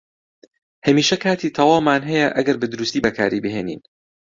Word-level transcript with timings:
هەمیشە 0.85 1.17
کاتی 1.23 1.53
تەواومان 1.57 2.01
هەیە 2.09 2.27
ئەگەر 2.37 2.57
بەدروستی 2.61 3.03
بەکاری 3.05 3.43
بهێنین. 3.45 3.81